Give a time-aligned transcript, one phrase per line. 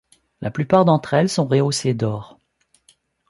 [0.41, 2.39] La plupart d'entre elles sont rehaussées d'or.